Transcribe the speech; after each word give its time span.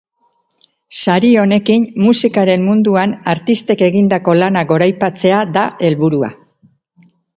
Sari 1.01 1.29
honekin 1.41 1.83
musikaren 2.05 2.65
munduan 2.69 3.13
artistek 3.35 3.83
egindako 3.89 4.35
lana 4.41 4.65
goraipatzea 4.73 5.43
da 5.59 5.67
helburua. 5.89 6.33